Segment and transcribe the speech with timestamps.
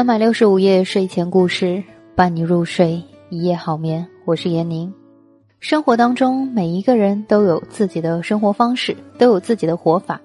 [0.00, 1.84] 三百六十五夜睡前故事，
[2.14, 4.08] 伴你入睡，一夜好眠。
[4.24, 4.90] 我是闫宁。
[5.58, 10.18] 生活当中，每一个人都有自己的生活方式，都有自己的活法。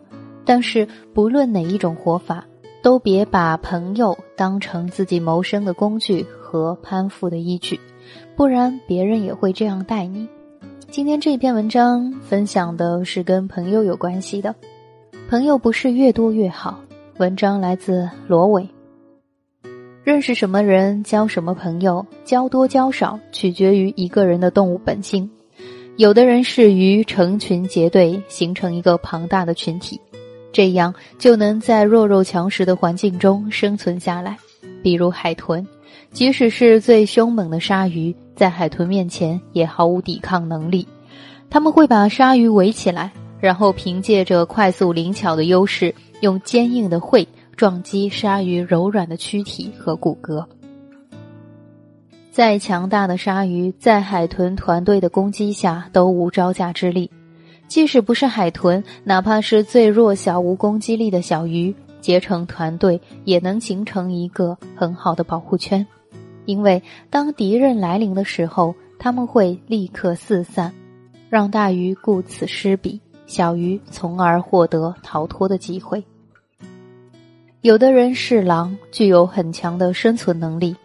[0.46, 2.46] 但是，不论哪一种活法，
[2.82, 7.78] 都别把朋友当成自己谋生的工具和攀附的依据，
[8.38, 10.26] 不然别人也会这样待你。
[10.90, 14.56] 今天这篇文章分享的是跟朋友有关系的，
[15.30, 16.80] 朋友不是越多越好。
[17.18, 18.66] 文章来自罗伟。
[20.06, 25.28] 认识什么人，交什么朋友，交多交少，取决于一个人的动物本性。
[25.98, 30.00] 有的人适于成群结队，形成一个庞大的群体，
[30.54, 34.38] 这样就能在弱肉强食的环境中生存下来。
[34.84, 35.66] 比如海豚，
[36.12, 40.88] 即使是最凶猛的鲨鱼，在海豚面前也毫无抵抗能力。
[41.50, 47.28] 他们会把鲨鱼围起来，然后凭借着快速灵巧的优势，用坚硬的喙。
[47.56, 50.46] 撞击鲨鱼柔软的躯体和骨骼。
[52.30, 57.10] 再强大的鲨鱼，在海豚团队的攻击下都无招架之力。
[57.68, 65.86] 即使不是海豚，哪怕是最弱小无攻击力的小鱼，结成团队也能形成一个很好的保护圈。
[66.46, 70.74] 因为当敌人来临的时候，他们会立刻四散，
[71.30, 76.04] 让大鱼顾此失彼，小鱼从而获得逃脱的机会。
[77.66, 80.76] 有的人是狼，具有很强的生存能力，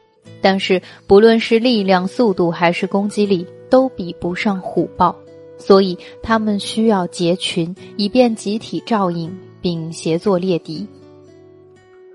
[0.40, 5.14] 但是不论是力量、速度还是攻击力，都比不上虎豹，
[5.58, 10.86] 所以他们需要结群，以便集体照应并协作猎敌。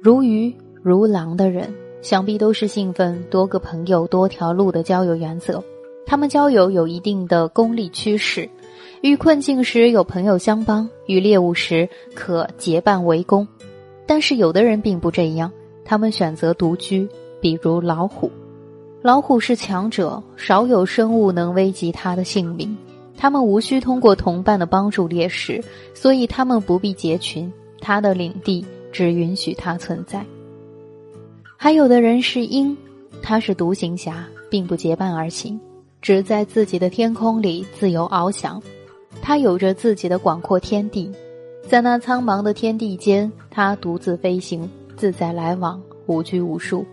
[0.02, 1.72] 如鱼如狼的人，
[2.02, 5.64] 想必都是信奉多个朋友多条路的交友原则。
[6.08, 8.50] 他们交友有一定的功利趋势，
[9.02, 13.48] 遇困境时有朋友相帮，遇猎物时可结伴围攻。
[14.06, 15.52] 但是有的人并不这样，
[15.84, 17.08] 他们选择独居，
[17.42, 18.31] 比如老虎。
[19.02, 22.75] 老虎是强者，少有生物能危及它的性命。
[23.18, 25.63] 他们无需通过同伴的帮助猎食，
[25.94, 27.52] 所以他们不必结群。
[27.80, 30.25] 他的领地只允许它存在。
[31.56, 32.75] 还有的人是鹰，
[33.22, 35.59] 他是独行侠，并不结伴而行，
[36.01, 38.62] 只在自己的天空里自由翱翔。
[39.22, 41.12] 他有着自己的广阔天地。
[41.68, 46.86] 在那苍茫的天地间，他独自飞行，自在来往，无拘无束。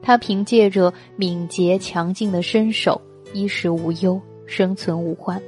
[0.00, 2.98] 他凭借着敏捷强劲的身手，
[3.34, 5.40] 衣食无忧，生存无患。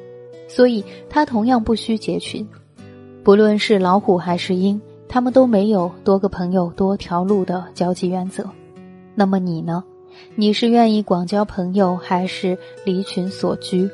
[0.49, 2.47] 所以，他同样不需结群。
[3.23, 4.79] 不论是老虎还是鹰，
[5.09, 8.45] 他们都没有多个朋友多条路的交际原则。
[9.15, 9.85] 那么你呢？
[10.35, 13.89] 你是愿意广交朋友，还是离群所居？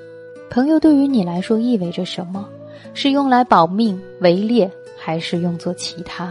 [0.50, 2.48] 朋友对于你来说意味着什么？
[2.94, 4.68] 是用来保命围猎，
[5.08, 6.30] 还是用作其他？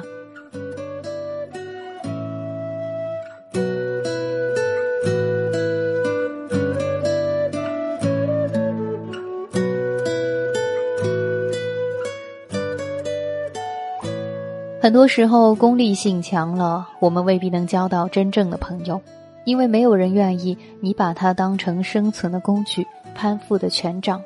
[14.79, 19.01] 很多时候，功利性强了，我们未必能交到真正的朋友，
[19.43, 22.85] 因为没有人愿意你把它当成生存的工具、
[23.15, 24.21] 攀附的权杖。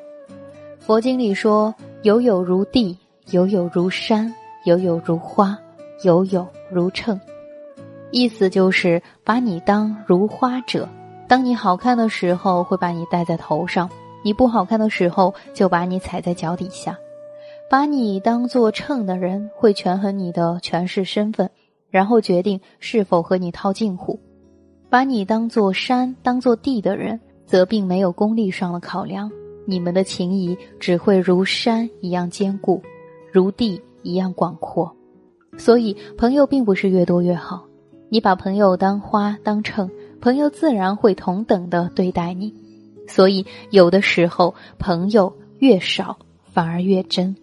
[0.78, 1.74] 佛经里说。
[2.02, 2.98] 有有如地，
[3.30, 5.58] 有有如山，有有如花，
[6.04, 7.20] 有有如秤。
[8.10, 10.88] 意思就是把你当如花者，
[11.26, 13.88] 当你好看的时候会把你戴在头上，
[14.22, 16.96] 你不好看的时候就把你踩在脚底下。
[17.70, 21.48] 把你当做秤的人会权衡你的权势身份，
[21.90, 24.20] 然后决定是否和你套近乎。
[24.90, 29.30] 把你当做山、当做地的人，则并没有功利上的考量。
[29.64, 32.82] 你们的情谊只会如山一样坚固，
[33.32, 34.94] 如地一样广阔，
[35.56, 37.64] 所以朋友并不是越多越好。
[38.08, 39.90] 你把朋友当花当秤，
[40.20, 42.54] 朋友自然会同等的对待你。
[43.08, 46.16] 所以有的时候朋友越少
[46.52, 47.34] 反而越真。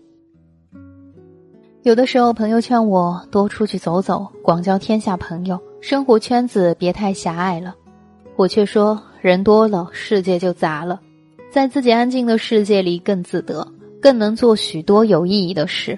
[1.84, 7.76] 有的时候朋友劝我多出去走走，广交天下朋友，生活圈子别太狭隘了。
[8.36, 11.00] 我却说人多了，世界就杂了。
[11.52, 13.68] 在自己安静的世界里更自得，
[14.02, 15.98] 更能做许多有意义的事。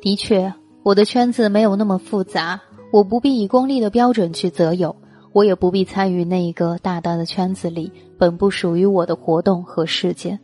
[0.00, 0.52] 的确，
[0.82, 2.60] 我的圈子没有那么复杂，
[2.92, 4.94] 我不必以功利的标准去择友，
[5.32, 10.38] 我也不必参与那一个大大的圈子里本不属于我的活动和事件。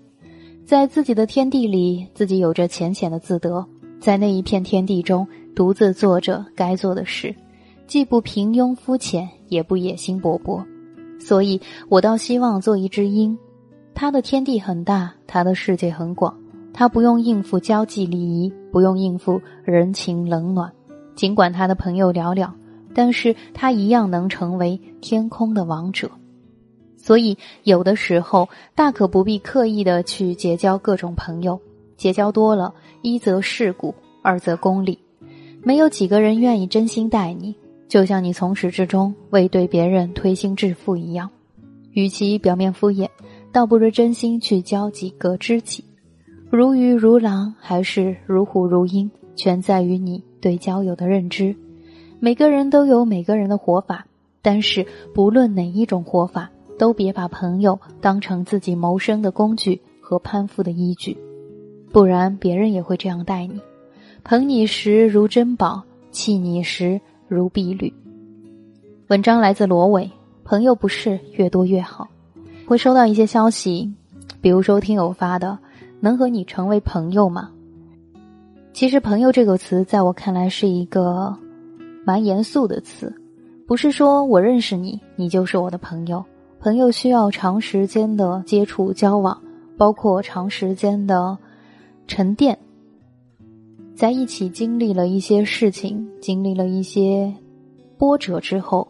[0.65, 3.65] 在自己的天地里，自己有着浅浅的自得，
[4.01, 7.35] 在那一片天地中独自做着该做的事，
[7.87, 10.65] 既不平庸肤浅，也不野心勃勃。
[11.21, 13.39] 所以，我倒希望做一只鹰，
[13.95, 16.37] 它的天地很大，它的世界很广，
[16.75, 20.71] 他不用应付交际礼仪，不用应付人情冷暖。
[21.15, 22.51] 尽管他的朋友寥寥，
[22.93, 26.11] 但是他一样能成为天空的王者。
[26.97, 31.61] 所以，有的时候大可不必刻意的去结交各种朋友，
[31.97, 34.99] 结交多了，一则世故，二则功利，
[35.63, 37.55] 没有几个人愿意真心待你。
[37.87, 41.31] 就像你从始至终未对别人推心置腹一样，
[41.93, 43.09] 与其表面敷衍，
[43.53, 45.85] 倒不如真心去交几个知己。
[46.55, 51.57] 如鱼如狼还是如虎如鹰，全在于你对交友的认知。
[52.21, 54.07] 每个人都有每个人的活法，
[54.41, 56.49] 但是不论哪一种活法，
[56.79, 61.19] 都别把朋友当成自己谋生的工具和攀附的依据，
[61.91, 63.61] 不然别人也会这样待你，
[64.23, 67.01] 捧你时如珍宝，弃你时。
[67.27, 67.93] 如敝履。
[69.09, 70.09] 文章来自罗伟，
[70.45, 72.07] 朋友不是越多越好。
[72.65, 73.93] 会收到一些消息，
[74.41, 75.59] 比如说听友发的，
[76.05, 77.51] 能和你成为朋友吗？
[78.75, 81.35] 其实“朋友”这个词，在我看来是一个
[82.05, 83.11] 蛮严肃的词，
[83.67, 86.23] 不是说我认识你，你就是我的朋友。
[86.61, 89.41] 朋友需要长时间的接触交往，
[89.79, 91.39] 包括长时间的
[92.07, 92.59] 沉淀。
[93.95, 97.33] 在一起经历了一些事情，经历了一些
[97.97, 98.87] 波折之后，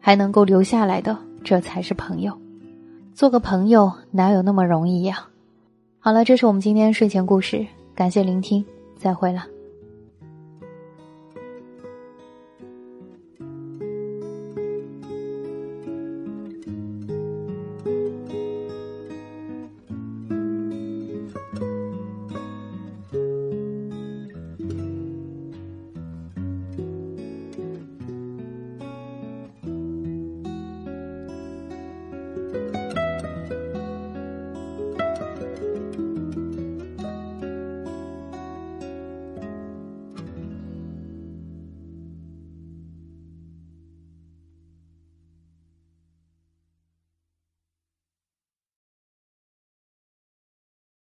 [0.00, 1.14] 还能够留下来的，
[1.44, 2.32] 这才是朋友。
[3.12, 5.26] 做个朋友哪有那么容易呀？
[6.00, 8.64] 好了，这是我们今天睡前故事，感谢聆听，
[8.96, 9.44] 再会了。